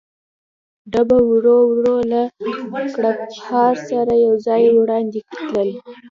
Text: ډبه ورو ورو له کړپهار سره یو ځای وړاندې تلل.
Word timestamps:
ډبه 0.91 1.17
ورو 1.29 1.57
ورو 1.71 1.97
له 2.11 2.21
کړپهار 2.95 3.73
سره 3.89 4.13
یو 4.25 4.33
ځای 4.47 4.63
وړاندې 4.77 5.19
تلل. 5.47 5.69